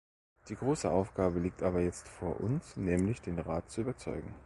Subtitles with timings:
[0.49, 4.33] Die große Aufgabe liegt aber jetzt vor uns, nämlich den Rat zu überzeugen.